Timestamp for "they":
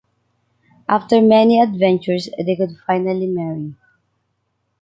2.43-2.55